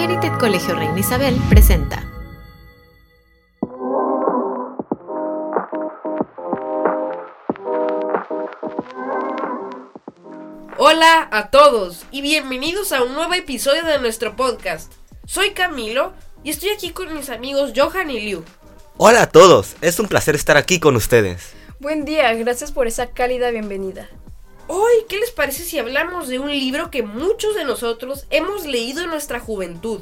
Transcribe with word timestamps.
Unmerited 0.00 0.38
Colegio 0.38 0.74
Reina 0.74 0.98
Isabel 0.98 1.36
presenta. 1.50 2.02
Hola 10.78 11.28
a 11.30 11.50
todos 11.50 12.06
y 12.10 12.22
bienvenidos 12.22 12.92
a 12.92 13.02
un 13.02 13.12
nuevo 13.12 13.34
episodio 13.34 13.84
de 13.84 13.98
nuestro 13.98 14.36
podcast. 14.36 14.90
Soy 15.26 15.50
Camilo 15.50 16.14
y 16.42 16.48
estoy 16.48 16.70
aquí 16.70 16.92
con 16.92 17.12
mis 17.12 17.28
amigos 17.28 17.72
Johan 17.76 18.10
y 18.10 18.20
Liu. 18.20 18.42
Hola 18.96 19.24
a 19.24 19.26
todos, 19.26 19.76
es 19.82 20.00
un 20.00 20.08
placer 20.08 20.34
estar 20.34 20.56
aquí 20.56 20.80
con 20.80 20.96
ustedes. 20.96 21.52
Buen 21.78 22.06
día, 22.06 22.32
gracias 22.32 22.72
por 22.72 22.86
esa 22.86 23.08
cálida 23.08 23.50
bienvenida. 23.50 24.08
Hoy, 24.72 24.92
¿qué 25.08 25.18
les 25.18 25.32
parece 25.32 25.64
si 25.64 25.80
hablamos 25.80 26.28
de 26.28 26.38
un 26.38 26.48
libro 26.48 26.92
que 26.92 27.02
muchos 27.02 27.56
de 27.56 27.64
nosotros 27.64 28.26
hemos 28.30 28.66
leído 28.66 29.02
en 29.02 29.10
nuestra 29.10 29.40
juventud? 29.40 30.00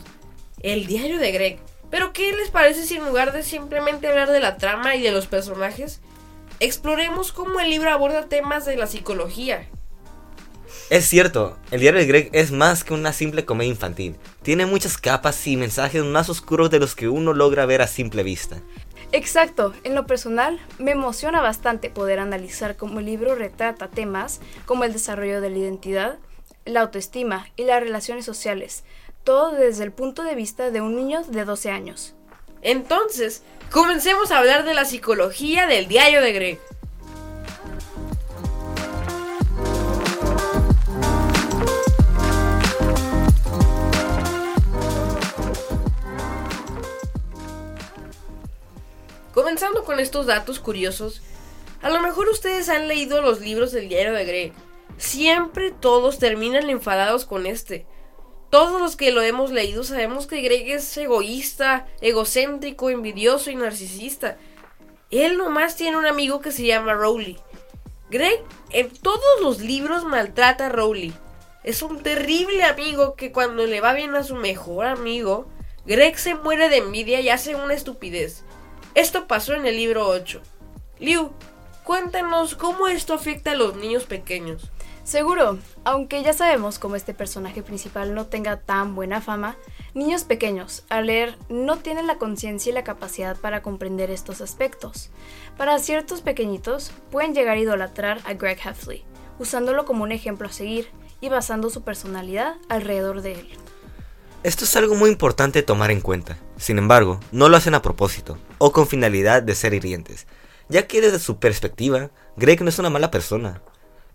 El 0.61 0.87
diario 0.87 1.19
de 1.19 1.33
Greg. 1.33 1.59
Pero 1.91 2.13
¿qué 2.13 2.33
les 2.33 2.51
parece 2.51 2.85
si 2.85 2.97
en 2.97 3.07
lugar 3.07 3.33
de 3.33 3.43
simplemente 3.43 4.09
hablar 4.09 4.31
de 4.31 4.41
la 4.41 4.59
trama 4.59 4.95
y 4.95 5.01
de 5.01 5.11
los 5.11 5.27
personajes, 5.27 6.01
exploremos 6.61 7.33
cómo 7.33 7.61
el 7.61 7.71
libro 7.71 7.91
aborda 7.91 8.29
temas 8.29 8.67
de 8.67 8.77
la 8.77 8.87
psicología? 8.87 9.67
Es 10.91 11.07
cierto, 11.07 11.57
el 11.71 11.81
diario 11.81 12.01
de 12.01 12.07
Greg 12.07 12.31
es 12.35 12.51
más 12.51 12.85
que 12.85 12.93
una 12.93 13.15
simple 13.15 13.47
comedia 13.47 13.71
infantil. 13.71 14.17
Tiene 14.43 14.67
muchas 14.67 14.99
capas 14.99 15.47
y 15.47 15.57
mensajes 15.57 16.05
más 16.05 16.29
oscuros 16.29 16.71
de 16.71 16.79
los 16.79 16.95
que 16.95 17.09
uno 17.09 17.33
logra 17.33 17.65
ver 17.65 17.81
a 17.81 17.87
simple 17.87 18.23
vista. 18.23 18.61
Exacto, 19.11 19.73
en 19.85 19.95
lo 19.95 20.07
personal 20.07 20.61
me 20.79 20.91
emociona 20.91 21.41
bastante 21.41 21.89
poder 21.89 22.19
analizar 22.19 22.77
cómo 22.77 23.01
el 23.01 23.07
libro 23.07 23.35
retrata 23.35 23.89
temas 23.89 24.41
como 24.67 24.85
el 24.85 24.93
desarrollo 24.93 25.41
de 25.41 25.49
la 25.49 25.57
identidad, 25.57 26.19
la 26.67 26.81
autoestima 26.81 27.47
y 27.57 27.65
las 27.65 27.81
relaciones 27.81 28.27
sociales, 28.27 28.85
todo 29.25 29.53
desde 29.53 29.85
el 29.85 29.93
punto 29.93 30.23
de 30.25 30.35
vista 30.35 30.71
de 30.71 30.83
un 30.83 30.95
niño 30.95 31.23
de 31.25 31.47
12 31.47 31.71
años. 31.71 32.15
Entonces, 32.61 33.43
comencemos 33.71 34.31
a 34.31 34.39
hablar 34.39 34.65
de 34.65 34.75
la 34.75 34.85
psicología 34.85 35.67
del 35.67 35.89
diario 35.89 36.21
de 36.21 36.33
Greg. 36.33 36.61
Comenzando 49.39 49.85
con 49.85 50.01
estos 50.01 50.27
datos 50.27 50.59
curiosos, 50.59 51.23
a 51.81 51.91
lo 51.91 52.01
mejor 52.01 52.29
ustedes 52.29 52.69
han 52.69 52.89
leído 52.89 53.23
los 53.23 53.41
libros 53.41 53.71
del 53.71 53.89
diario 53.89 54.13
de 54.13 54.25
Greg. 54.25 54.53
Siempre 54.97 55.71
todos 55.71 56.19
terminan 56.19 56.69
enfadados 56.71 57.25
con 57.25 57.47
este. 57.47 57.87
Todos 58.51 58.81
los 58.81 58.97
que 58.97 59.13
lo 59.13 59.23
hemos 59.23 59.53
leído 59.53 59.85
sabemos 59.85 60.27
que 60.27 60.41
Greg 60.41 60.69
es 60.71 60.97
egoísta, 60.97 61.87
egocéntrico, 62.01 62.91
envidioso 62.91 63.53
y 63.53 63.55
narcisista. 63.55 64.39
Él 65.13 65.39
nomás 65.39 65.77
tiene 65.77 65.99
un 65.99 66.07
amigo 66.07 66.41
que 66.41 66.51
se 66.51 66.67
llama 66.67 66.95
Rowley. 66.95 67.39
Greg 68.11 68.43
en 68.71 68.91
todos 68.91 69.41
los 69.41 69.61
libros 69.61 70.05
maltrata 70.05 70.67
a 70.67 70.71
Rowley. 70.71 71.15
Es 71.63 71.83
un 71.83 72.03
terrible 72.03 72.65
amigo 72.65 73.15
que 73.15 73.31
cuando 73.31 73.67
le 73.67 73.81
va 73.81 73.93
bien 73.93 74.17
a 74.17 74.25
su 74.25 74.35
mejor 74.35 74.87
amigo, 74.87 75.47
Greg 75.87 76.19
se 76.19 76.35
muere 76.35 76.69
de 76.69 76.79
envidia 76.79 77.21
y 77.21 77.29
hace 77.29 77.55
una 77.55 77.75
estupidez. 77.75 78.43
Esto 78.99 79.29
pasó 79.29 79.55
en 79.55 79.65
el 79.65 79.77
libro 79.77 80.09
8. 80.09 80.43
Liu, 80.99 81.31
cuéntanos 81.85 82.57
cómo 82.57 82.89
esto 82.89 83.15
afecta 83.15 83.53
a 83.53 83.55
los 83.55 83.77
niños 83.77 84.07
pequeños. 84.07 84.73
Seguro, 85.05 85.57
aunque 85.85 86.21
ya 86.25 86.33
sabemos 86.33 86.81
cómo 86.81 86.97
este 86.97 87.15
personaje 87.15 87.63
principal 87.63 88.13
no 88.13 88.27
tenga 88.27 88.57
tan 88.59 88.97
buena 88.97 89.21
fama, 89.21 89.57
niños 89.95 90.25
pequeños, 90.25 90.83
al 90.89 91.07
leer, 91.07 91.39
no 91.49 91.77
tienen 91.77 92.09
la 92.09 92.19
conciencia 92.19 92.71
y 92.71 92.73
la 92.73 92.83
capacidad 92.83 93.37
para 93.37 93.63
comprender 93.63 94.11
estos 94.11 94.41
aspectos. 94.41 95.11
Para 95.57 95.79
ciertos 95.79 96.21
pequeñitos, 96.21 96.91
pueden 97.13 97.35
llegar 97.35 97.57
a 97.57 97.61
idolatrar 97.61 98.21
a 98.25 98.35
Greg 98.35 98.59
Heffley, 98.67 99.05
usándolo 99.39 99.85
como 99.85 100.03
un 100.03 100.11
ejemplo 100.11 100.49
a 100.49 100.53
seguir 100.53 100.89
y 101.21 101.29
basando 101.29 101.71
su 101.71 101.83
personalidad 101.83 102.57
alrededor 102.69 103.23
de 103.23 103.35
él. 103.35 103.49
Esto 104.43 104.65
es 104.65 104.75
algo 104.75 104.97
muy 104.97 105.11
importante 105.11 105.63
tomar 105.63 105.93
en 105.93 106.01
cuenta. 106.01 106.37
Sin 106.59 106.77
embargo, 106.77 107.21
no 107.31 107.49
lo 107.49 107.57
hacen 107.57 107.75
a 107.75 107.83
propósito 107.83 108.37
o 108.59 108.73
con 108.73 108.87
finalidad 108.87 109.43
de 109.43 109.55
ser 109.55 109.75
hirientes, 109.75 110.27
ya 110.69 110.87
que 110.87 111.01
desde 111.01 111.21
su 111.21 111.39
perspectiva, 111.39 112.11
Greg 112.37 112.63
no 112.63 112.69
es 112.69 112.79
una 112.79 112.91
mala 112.91 113.11
persona. 113.11 113.63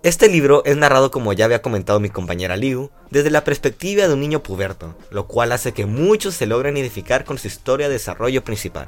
Este 0.04 0.28
libro 0.28 0.62
es 0.66 0.76
narrado, 0.76 1.10
como 1.10 1.32
ya 1.32 1.46
había 1.46 1.62
comentado 1.62 2.02
mi 2.02 2.10
compañera 2.10 2.58
Liu, 2.58 2.92
desde 3.10 3.32
la 3.32 3.46
perspectiva 3.46 4.06
de 4.06 4.14
un 4.14 4.20
niño 4.20 4.44
puberto, 4.44 4.94
lo 5.10 5.28
cual 5.28 5.54
hace 5.54 5.72
que 5.72 5.86
muchos 5.86 6.36
se 6.36 6.46
logren 6.46 6.76
identificar 6.76 7.24
con 7.24 7.38
su 7.38 7.48
historia 7.48 7.88
de 7.88 7.94
desarrollo 7.94 8.44
principal. 8.44 8.88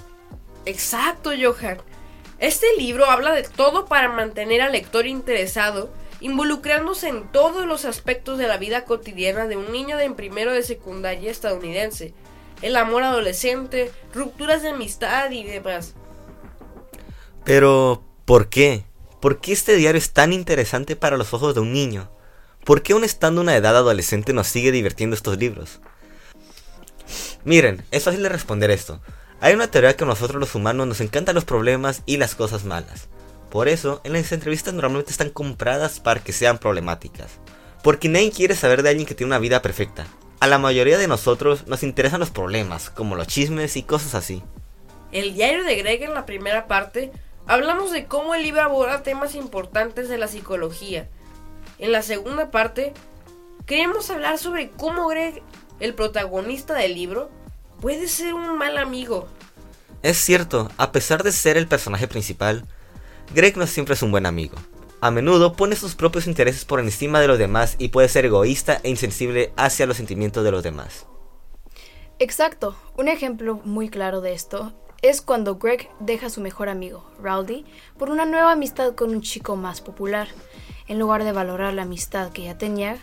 Exacto, 0.65 1.31
Johan. 1.31 1.77
Este 2.39 2.67
libro 2.77 3.09
habla 3.09 3.33
de 3.33 3.43
todo 3.43 3.85
para 3.85 4.09
mantener 4.09 4.61
al 4.61 4.73
lector 4.73 5.07
interesado 5.07 5.89
involucrándose 6.19 7.07
en 7.07 7.31
todos 7.31 7.65
los 7.65 7.85
aspectos 7.85 8.37
de 8.37 8.47
la 8.47 8.57
vida 8.57 8.83
cotidiana 8.83 9.47
de 9.47 9.55
un 9.55 9.71
niño 9.71 9.97
de 9.97 10.05
en 10.05 10.15
primero 10.15 10.51
de 10.51 10.63
secundaria 10.63 11.31
estadounidense, 11.31 12.13
el 12.65 12.77
amor 12.77 13.03
adolescente, 13.03 13.91
rupturas 14.11 14.63
de 14.63 14.69
amistad 14.69 15.29
y 15.29 15.43
demás. 15.43 15.93
Pero, 17.43 18.03
¿por 18.25 18.49
qué? 18.49 18.85
¿Por 19.21 19.39
qué 19.39 19.53
este 19.53 19.75
diario 19.75 19.99
es 19.99 20.13
tan 20.13 20.33
interesante 20.33 20.95
para 20.95 21.15
los 21.15 21.31
ojos 21.35 21.53
de 21.53 21.61
un 21.61 21.73
niño? 21.73 22.09
¿Por 22.63 22.81
qué 22.81 22.93
aún 22.93 23.03
estando 23.03 23.41
una 23.41 23.55
edad 23.55 23.77
adolescente 23.77 24.33
nos 24.33 24.47
sigue 24.47 24.71
divirtiendo 24.71 25.15
estos 25.15 25.37
libros? 25.37 25.79
Miren, 27.43 27.85
es 27.91 28.03
fácil 28.03 28.23
de 28.23 28.29
responder 28.29 28.71
esto. 28.71 28.99
Hay 29.41 29.53
una 29.53 29.69
teoría 29.69 29.95
que 29.95 30.03
a 30.03 30.07
nosotros 30.07 30.39
los 30.39 30.55
humanos 30.55 30.87
nos 30.87 31.01
encantan 31.01 31.35
los 31.35 31.45
problemas 31.45 32.01
y 32.07 32.17
las 32.17 32.33
cosas 32.33 32.65
malas. 32.65 33.09
Por 33.51 33.67
eso, 33.67 34.01
en 34.03 34.13
las 34.13 34.31
entrevistas 34.31 34.73
normalmente 34.73 35.11
están 35.11 35.29
compradas 35.29 35.99
para 35.99 36.23
que 36.23 36.33
sean 36.33 36.57
problemáticas. 36.57 37.33
Porque 37.83 38.09
nadie 38.09 38.31
quiere 38.31 38.55
saber 38.55 38.81
de 38.81 38.89
alguien 38.89 39.05
que 39.05 39.13
tiene 39.13 39.29
una 39.29 39.39
vida 39.39 39.61
perfecta. 39.61 40.07
A 40.39 40.47
la 40.47 40.57
mayoría 40.57 40.97
de 40.97 41.07
nosotros 41.07 41.67
nos 41.67 41.83
interesan 41.83 42.19
los 42.19 42.29
problemas, 42.29 42.89
como 42.89 43.15
los 43.15 43.27
chismes 43.27 43.77
y 43.77 43.83
cosas 43.83 44.15
así. 44.15 44.43
El 45.11 45.33
diario 45.33 45.63
de 45.63 45.75
Greg 45.77 46.03
en 46.03 46.13
la 46.13 46.25
primera 46.25 46.67
parte 46.67 47.11
hablamos 47.47 47.91
de 47.91 48.05
cómo 48.05 48.35
el 48.35 48.43
libro 48.43 48.61
aborda 48.61 49.03
temas 49.03 49.35
importantes 49.35 50.09
de 50.09 50.17
la 50.17 50.27
psicología. 50.27 51.07
En 51.79 51.91
la 51.91 52.01
segunda 52.01 52.51
parte 52.51 52.93
queremos 53.65 54.09
hablar 54.09 54.37
sobre 54.37 54.71
cómo 54.71 55.07
Greg, 55.07 55.41
el 55.79 55.93
protagonista 55.93 56.73
del 56.73 56.95
libro, 56.95 57.31
puede 57.81 58.07
ser 58.07 58.33
un 58.33 58.57
mal 58.57 58.77
amigo. 58.77 59.27
Es 60.03 60.17
cierto, 60.17 60.69
a 60.77 60.91
pesar 60.91 61.23
de 61.23 61.31
ser 61.31 61.57
el 61.57 61.67
personaje 61.67 62.07
principal, 62.07 62.65
Greg 63.33 63.57
no 63.57 63.65
siempre 63.67 63.95
es 63.95 64.01
un 64.03 64.11
buen 64.11 64.25
amigo. 64.25 64.57
A 65.01 65.11
menudo 65.11 65.53
pone 65.53 65.75
sus 65.75 65.95
propios 65.95 66.27
intereses 66.27 66.65
por 66.65 66.79
encima 66.79 67.19
de 67.19 67.27
los 67.27 67.37
demás 67.37 67.75
y 67.77 67.89
puede 67.89 68.09
ser 68.09 68.25
egoísta 68.25 68.79
e 68.83 68.89
insensible 68.89 69.53
hacia 69.57 69.85
los 69.85 69.97
sentimientos 69.97 70.43
de 70.43 70.51
los 70.51 70.63
demás. 70.63 71.05
Exacto, 72.17 72.75
un 72.97 73.07
ejemplo 73.07 73.59
muy 73.65 73.89
claro 73.89 74.21
de 74.21 74.33
esto 74.33 74.73
es 75.01 75.21
cuando 75.21 75.57
Greg 75.57 75.89
deja 75.99 76.27
a 76.27 76.29
su 76.29 76.41
mejor 76.41 76.69
amigo, 76.69 77.05
Rowdy, 77.21 77.65
por 77.97 78.09
una 78.09 78.25
nueva 78.25 78.53
amistad 78.53 78.95
con 78.95 79.11
un 79.11 79.21
chico 79.21 79.55
más 79.55 79.81
popular. 79.81 80.29
En 80.87 80.97
lugar 80.97 81.23
de 81.23 81.31
valorar 81.31 81.73
la 81.73 81.83
amistad 81.83 82.31
que 82.31 82.43
ya 82.43 82.57
tenía, 82.57 82.97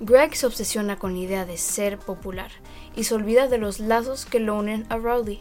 Greg 0.00 0.34
se 0.34 0.46
obsesiona 0.46 0.98
con 0.98 1.14
la 1.14 1.20
idea 1.20 1.44
de 1.44 1.58
ser 1.58 1.98
popular 1.98 2.50
y 2.96 3.04
se 3.04 3.14
olvida 3.14 3.48
de 3.48 3.58
los 3.58 3.80
lazos 3.80 4.24
que 4.24 4.40
lo 4.40 4.56
unen 4.56 4.86
a 4.88 4.96
Rowdy. 4.96 5.40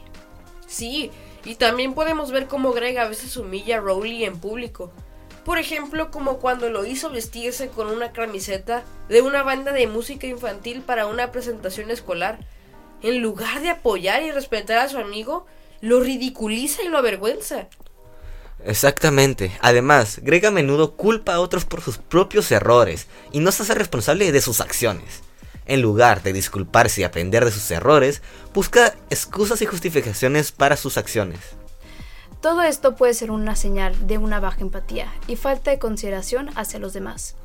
Sí, 0.67 1.11
y 1.45 1.55
también 1.55 1.93
podemos 1.93 2.31
ver 2.31 2.47
cómo 2.47 2.73
Greg 2.73 2.97
a 2.97 3.07
veces 3.07 3.37
humilla 3.37 3.77
a 3.77 3.81
Rowley 3.81 4.25
en 4.25 4.37
público. 4.37 4.91
Por 5.45 5.57
ejemplo, 5.57 6.11
como 6.11 6.37
cuando 6.37 6.69
lo 6.69 6.85
hizo 6.85 7.09
vestirse 7.09 7.69
con 7.69 7.87
una 7.87 8.11
camiseta 8.11 8.83
de 9.09 9.21
una 9.21 9.41
banda 9.41 9.71
de 9.71 9.87
música 9.87 10.27
infantil 10.27 10.81
para 10.81 11.07
una 11.07 11.31
presentación 11.31 11.89
escolar. 11.89 12.39
En 13.01 13.21
lugar 13.21 13.61
de 13.61 13.69
apoyar 13.69 14.21
y 14.21 14.31
respetar 14.31 14.77
a 14.77 14.89
su 14.89 14.99
amigo, 14.99 15.47
lo 15.81 15.99
ridiculiza 15.99 16.83
y 16.83 16.89
lo 16.89 16.99
avergüenza. 16.99 17.67
Exactamente. 18.63 19.51
Además, 19.61 20.19
Greg 20.21 20.45
a 20.45 20.51
menudo 20.51 20.95
culpa 20.95 21.33
a 21.33 21.39
otros 21.39 21.65
por 21.65 21.81
sus 21.81 21.97
propios 21.97 22.51
errores 22.51 23.07
y 23.31 23.39
no 23.39 23.51
se 23.51 23.63
hace 23.63 23.73
responsable 23.73 24.31
de 24.31 24.41
sus 24.41 24.61
acciones. 24.61 25.21
En 25.65 25.81
lugar 25.81 26.21
de 26.21 26.33
disculparse 26.33 27.01
y 27.01 27.03
aprender 27.03 27.45
de 27.45 27.51
sus 27.51 27.69
errores, 27.71 28.21
busca 28.53 28.95
excusas 29.09 29.61
y 29.63 29.65
justificaciones 29.65 30.51
para 30.51 30.77
sus 30.77 30.97
acciones. 30.97 31.39
Todo 32.41 32.63
esto 32.63 32.95
puede 32.95 33.13
ser 33.13 33.29
una 33.29 33.55
señal 33.55 34.07
de 34.07 34.17
una 34.17 34.39
baja 34.39 34.61
empatía 34.61 35.13
y 35.27 35.35
falta 35.35 35.69
de 35.69 35.77
consideración 35.77 36.49
hacia 36.55 36.79
los 36.79 36.91
demás. 36.91 37.35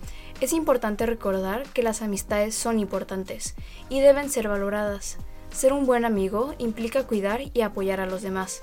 Es 0.41 0.55
importante 0.55 1.05
recordar 1.05 1.65
que 1.75 1.83
las 1.83 2.01
amistades 2.01 2.55
son 2.55 2.81
importantes 2.81 3.57
y 3.91 4.01
deben 4.01 4.31
ser 4.31 4.49
valoradas. 4.49 5.19
Ser 5.51 5.75
un 5.75 5.85
buen 5.85 6.07
amigo 6.07 6.55
implica 6.57 7.07
cuidar 7.07 7.43
y 7.53 7.61
apoyar 7.61 8.01
a 8.01 8.07
los 8.07 8.23
demás, 8.23 8.63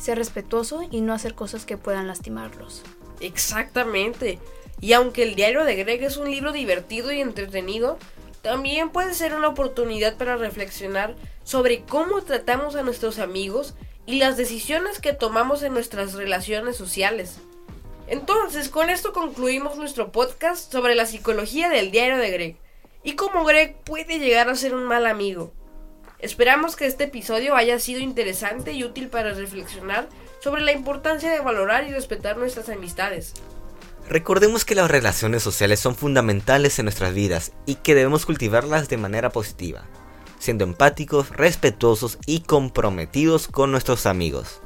ser 0.00 0.16
respetuoso 0.16 0.80
y 0.90 1.02
no 1.02 1.12
hacer 1.12 1.34
cosas 1.34 1.66
que 1.66 1.76
puedan 1.76 2.06
lastimarlos. 2.06 2.82
Exactamente. 3.20 4.38
Y 4.80 4.94
aunque 4.94 5.22
el 5.22 5.34
diario 5.34 5.64
de 5.64 5.76
Greg 5.76 6.02
es 6.02 6.16
un 6.16 6.30
libro 6.30 6.52
divertido 6.52 7.12
y 7.12 7.20
entretenido, 7.20 7.98
también 8.40 8.88
puede 8.88 9.12
ser 9.12 9.34
una 9.34 9.48
oportunidad 9.48 10.16
para 10.16 10.36
reflexionar 10.36 11.14
sobre 11.44 11.82
cómo 11.82 12.22
tratamos 12.22 12.74
a 12.74 12.82
nuestros 12.82 13.18
amigos 13.18 13.74
y 14.06 14.18
las 14.18 14.36
decisiones 14.36 15.00
que 15.00 15.12
tomamos 15.12 15.62
en 15.62 15.72
nuestras 15.72 16.14
relaciones 16.14 16.76
sociales. 16.76 17.38
Entonces, 18.06 18.68
con 18.68 18.90
esto 18.90 19.12
concluimos 19.12 19.76
nuestro 19.76 20.12
podcast 20.12 20.70
sobre 20.70 20.94
la 20.94 21.06
psicología 21.06 21.70
del 21.70 21.90
diario 21.90 22.18
de 22.18 22.30
Greg 22.30 22.56
y 23.02 23.14
cómo 23.14 23.44
Greg 23.44 23.76
puede 23.84 24.18
llegar 24.18 24.48
a 24.48 24.56
ser 24.56 24.74
un 24.74 24.84
mal 24.84 25.06
amigo. 25.06 25.52
Esperamos 26.18 26.76
que 26.76 26.86
este 26.86 27.04
episodio 27.04 27.54
haya 27.54 27.78
sido 27.78 28.00
interesante 28.00 28.72
y 28.72 28.84
útil 28.84 29.08
para 29.08 29.34
reflexionar 29.34 30.08
sobre 30.40 30.62
la 30.62 30.72
importancia 30.72 31.30
de 31.30 31.40
valorar 31.40 31.84
y 31.84 31.92
respetar 31.92 32.36
nuestras 32.36 32.68
amistades. 32.68 33.34
Recordemos 34.08 34.66
que 34.66 34.74
las 34.74 34.90
relaciones 34.90 35.42
sociales 35.42 35.80
son 35.80 35.96
fundamentales 35.96 36.78
en 36.78 36.84
nuestras 36.84 37.14
vidas 37.14 37.52
y 37.64 37.76
que 37.76 37.94
debemos 37.94 38.26
cultivarlas 38.26 38.88
de 38.88 38.98
manera 38.98 39.30
positiva, 39.30 39.84
siendo 40.44 40.64
empáticos, 40.64 41.30
respetuosos 41.30 42.18
y 42.26 42.40
comprometidos 42.40 43.48
con 43.48 43.70
nuestros 43.70 44.04
amigos. 44.06 44.60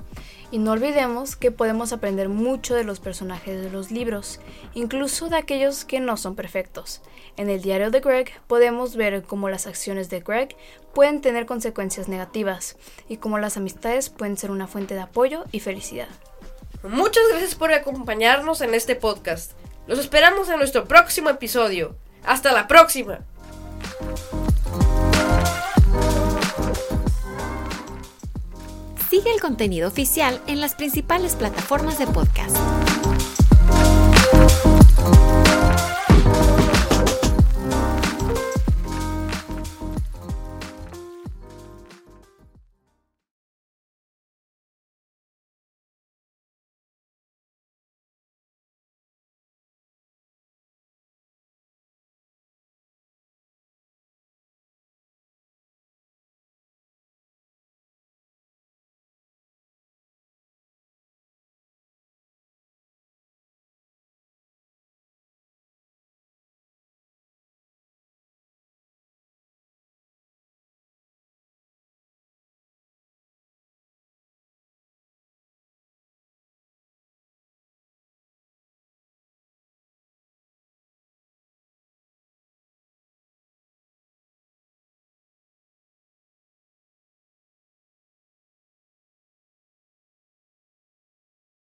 Y 0.50 0.58
no 0.58 0.72
olvidemos 0.72 1.36
que 1.36 1.50
podemos 1.50 1.92
aprender 1.92 2.28
mucho 2.28 2.75
de 2.75 2.82
los 2.82 3.00
personajes 3.00 3.62
de 3.62 3.70
los 3.70 3.90
libros, 3.90 4.40
incluso 4.75 5.28
de 5.28 5.36
aquellos 5.36 5.84
que 5.84 6.00
no 6.00 6.16
son 6.16 6.34
perfectos. 6.34 7.02
En 7.36 7.48
el 7.48 7.62
diario 7.62 7.90
de 7.90 8.00
Greg 8.00 8.32
podemos 8.46 8.96
ver 8.96 9.22
cómo 9.22 9.50
las 9.50 9.66
acciones 9.66 10.10
de 10.10 10.20
Greg 10.20 10.56
pueden 10.94 11.20
tener 11.20 11.46
consecuencias 11.46 12.08
negativas 12.08 12.76
y 13.08 13.19
cómo 13.19 13.38
las 13.38 13.56
amistades 13.56 14.08
pueden 14.08 14.36
ser 14.36 14.50
una 14.50 14.66
fuente 14.66 14.94
de 14.94 15.00
apoyo 15.02 15.44
y 15.52 15.60
felicidad. 15.60 16.08
Muchas 16.82 17.25
gracias 17.30 17.54
por 17.54 17.72
acompañarnos 17.72 18.60
en 18.62 18.75
este 18.75 18.96
podcast. 18.96 19.52
Los 19.86 19.98
esperamos 19.98 20.48
en 20.48 20.58
nuestro 20.58 20.86
próximo 20.86 21.30
episodio. 21.30 21.94
Hasta 22.25 22.52
la 22.52 22.66
próxima. 22.66 23.20
El 29.34 29.40
contenido 29.42 29.88
oficial 29.88 30.40
en 30.46 30.60
las 30.60 30.75
principales 30.75 31.36
plataformas 31.36 31.98
de 31.98 32.06
podcast. 32.06 32.56